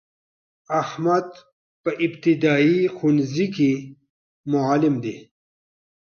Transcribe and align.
احمد 0.81 1.27
په 1.83 1.91
ابتدایه 2.05 2.81
ښونځی 2.95 3.47
کی 3.55 3.71
معلم 4.51 4.95
دی. 5.03 5.17